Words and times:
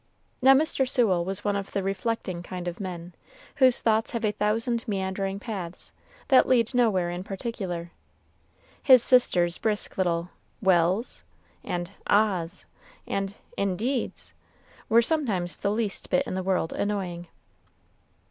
Now 0.41 0.55
Mr. 0.55 0.89
Sewell 0.89 1.23
was 1.23 1.43
one 1.45 1.55
of 1.55 1.73
the 1.73 1.83
reflecting 1.83 2.41
kind 2.41 2.67
of 2.67 2.79
men, 2.79 3.13
whose 3.57 3.83
thoughts 3.83 4.09
have 4.13 4.25
a 4.25 4.31
thousand 4.31 4.87
meandering 4.87 5.39
paths, 5.39 5.91
that 6.29 6.47
lead 6.47 6.73
nowhere 6.73 7.11
in 7.11 7.23
particular. 7.23 7.91
His 8.81 9.03
sister's 9.03 9.59
brisk 9.59 9.99
little 9.99 10.29
"Well's?" 10.59 11.21
and 11.63 11.91
"Ah's!" 12.07 12.65
and 13.05 13.35
"Indeed's!" 13.55 14.33
were 14.89 15.03
sometimes 15.03 15.57
the 15.57 15.69
least 15.69 16.09
bit 16.09 16.25
in 16.25 16.33
the 16.33 16.41
world 16.41 16.73
annoying. 16.73 17.27